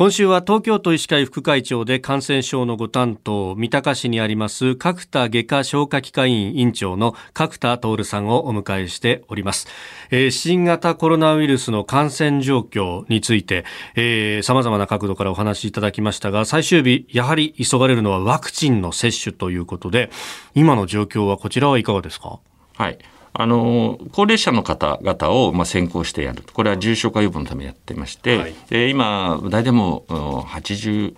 [0.00, 9.68] 今週は東京都医師会副会長で感染症のご担当三鷹市にあります角田外科消化器科医院院長の角田徹さんをお迎えしております、
[10.10, 20.08] えー、新型コロナウイルスの感染状況について、えー、様々な角度からお話しいただきましたが最終日やはり急がれるのはワクチンの接種ということで
[20.54, 22.40] 今の状況はこちらはいかがですか？
[22.78, 22.96] はい。
[23.32, 31.14] あの高齢者の方々をまあ先行してやるこれは重症化予防のためやってまして、はい、で今大体もう80%、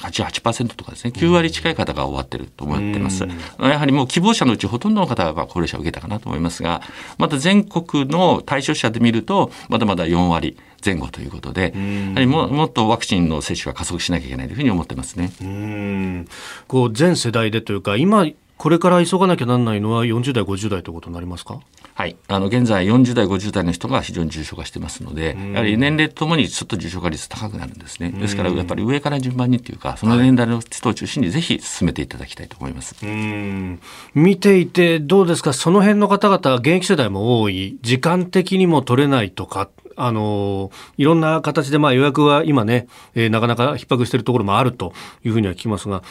[0.00, 3.24] 88%とかですね、9割近い方が終わってると思ってます。
[3.58, 6.80] やはりもう希望者のうちほとんどの方が高齢者を受けたかなと思いますが、
[7.18, 10.56] また全国の対象者で見ると、まだまだ4割。
[10.82, 15.30] 前後ということで、やはりももっとワクチンの接種が加速しなきゃいけないというふうに思ってますね。
[15.42, 16.28] うん
[16.68, 18.24] こう全世代でというか、今
[18.60, 21.60] これから急がなきゃなんないのは40代、50代ということになりますか？
[21.94, 28.10] はい、あの現在40代、50代の人が非常に重症化してますので、やはり年齢とともにちょっと重症化率高くなるんですね。
[28.10, 32.94] ですからやっぱり上から順番にっていうか、その年代の人を中心にぜひ進めていただきたいと思います。
[33.02, 33.80] うん。
[34.12, 39.70] 見ていてどうですか、その辺の方々、現役世代も多い、時間的にも取れないとか。
[39.96, 46.02] あのいろんな形でまあ予約は今ね、えー、なかなか逼迫しているところもあるというふうには聞きますが、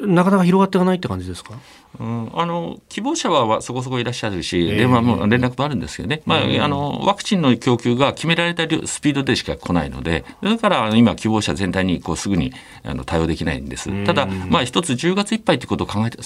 [0.00, 1.54] なかなか広がっていかないって感じですか？
[1.98, 12.52] うん、あの希望者はそこそこいらっしゃるし、えー、電話も連絡もあるんですけどね、まあ、あのワクチンの供給が決められたスピードでしか来ないので、だから今、希望者全体にこうすぐに
[12.84, 14.04] あの対応できないんです。
[14.04, 16.18] ただ、まあ、一つ10月いっぱいということを考えて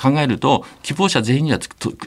[0.00, 1.58] 考えると、希望者全員には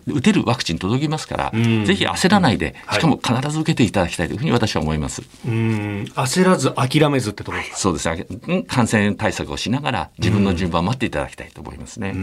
[0.08, 5.22] 打てるワクチン届きますから、ぜひ焦らないで、しかも必ず受けていただきたいというふうに私は思います。
[5.46, 6.04] うん。
[6.16, 7.78] 焦らず諦めずってところですか？
[7.78, 8.10] そうです
[8.48, 8.64] ね。
[8.64, 12.14] 感染対策をしながら、自分の順番を待っていただきたいと思いますね。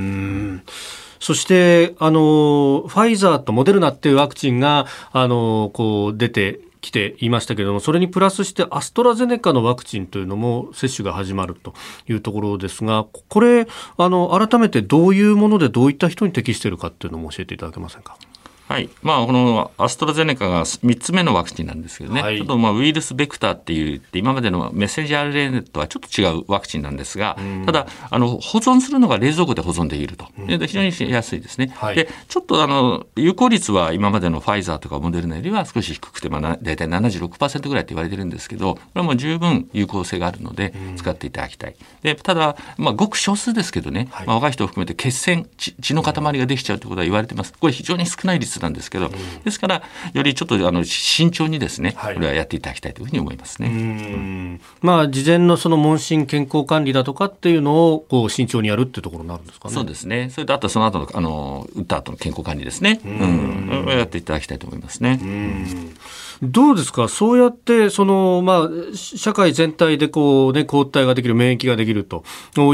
[1.20, 11.74] そしてあのファイザーとモデルナっていうワクチンがあのこう出てきていましたけれどもそれにプラスしてアストラゼネカのワクチンというのも接種が始まると
[12.08, 18.16] いうところですがこれあの改めてどういうものでどういった人に適しているかっていうのも教えていただけませんか？
[18.68, 18.90] はい。
[19.02, 30.26] まあ、このアストラゼネカが3つ目のワクチンなんですけどね、はい、ちょっとまあウイルスベクターっていう、今までのメッセンジャー RNA とはちょっと違うワクチンなんですが、ただ、あの、保存するのが冷蔵庫で保存できると。
[30.46, 31.72] で非常にしやすいですね。
[31.76, 41.76] はい、で、ちょっとあの、有効率は今までのファイザーとかモデルナよりは少し低くて、まあ、大体76%ぐらいって言われてるんですけど、これはもう十分有効性があるので、使っていただきたい。
[42.02, 47.54] で、ただ、まあ、ごく少数ですけどね、はい、まあ、若い人を含めて血栓、血の塊ができちゃうということは言われてます。
[47.58, 49.10] これ非常に少ない率なんですけど、
[49.44, 49.82] ですから
[50.12, 53.68] よりちょっとあの慎重にですね、これはやっていただきたいというふうに思いますね。
[53.68, 59.74] うんまあ事前のその問診健康管理だとかっていうのをこう慎重にやるっていうところになるんですかね。
[59.74, 60.30] そうですね。
[60.30, 63.00] それとあとその後のあの打った後の健康管理ですね。
[63.04, 65.18] うん、やっていただきたいと思いますね。
[65.22, 65.94] うん
[66.42, 72.24] どうですか、そうやってその、まあ、社会全体でこう、ね、抗体ができる、免疫ができると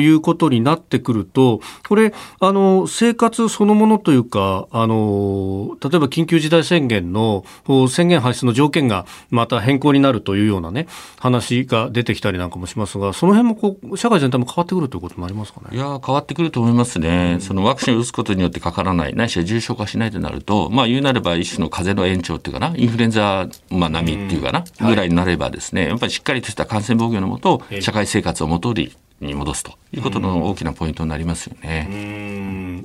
[0.01, 7.45] いうことになってくると、これ、あの生活そのものというか、あの例えば緊急事態宣言の
[7.89, 10.87] 宣言発出の条件がまた変更になるというような、ね、
[11.19, 15.77] 話が出てきたりなんかもしますが、その辺もこう社会全体も変わってくるということになりますかね？
[15.77, 32.34] いや変わってくると思いますね、うん、そのワクチンを打つことによってかからない、ないしは重症化しないとなると、まあ、言うなれば一種の風邪の延長っていうかな、インフルエンザまあ、波っていうかな、ぐらいになればですね、やっぱりしっかりとした感染防御のもと、社会生活を元りに戻すということの大きなポイントになりますよね。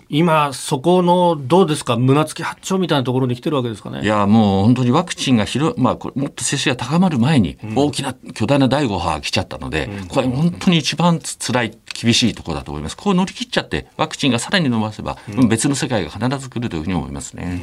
[0.09, 4.01] 今、そこのどうですか、胸突き八丁みたいなところに来てるわけですかね？
[4.01, 12.97] いや、もう本当にワクチンが広、まあ、これもっと接種が高まる前に、大きな巨大な第5波が来ちゃったので、これ本当に一番つらい、厳しいところだと思います。
[12.97, 17.61] こう乗り切っちゃって、ワクチンがさらに伸ばせば、別の世界が必ず来るというふうに思いますね。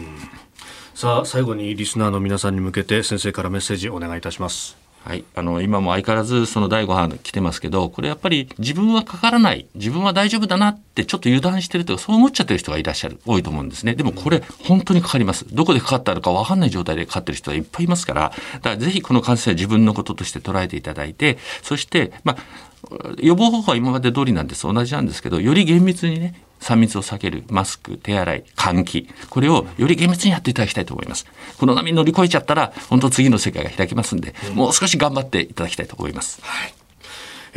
[0.95, 13.95] さあ最後にリスナーの皆さんに向けて先生からメッセージお願いいたしますはい、あの今も相変わらずその第5波来てますけどこれやっぱり自分はかからない自分は大丈夫だなってちょっと油断してるとかそう思っちゃってる人がいらっしゃる多いと思うんですね。
[13.95, 15.47] でもこれ本当にかかります。
[15.55, 22.37] どこでかかったのか分かんない状態でかかってる人がいっぱいいますからだからぜひこの感染は自分のこととして捉えていただいてそしてまあ
[23.19, 24.63] 予防方法は今まで通りなんです。
[24.65, 31.27] 同じなんですけどより厳密にね3密を避ける、マスク、手洗い、換気、これをより厳密にやっていただきたいと思います。
[31.59, 36.41] この波乗り越えちゃったら、本当次の世界が開きますんで、もう少し頑張っていただきたいと思います。
[36.43, 36.75] はい。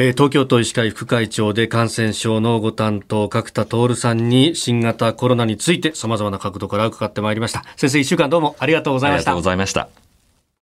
[0.01, 7.65] え東京都医師会副会長で感染症のご担当角田徹さんに新型コロナについて様々な角度から伺ってまいりました。
[7.75, 9.31] 先生1週間どうもありがとうございました。
[9.31, 10.08] ありがとうございました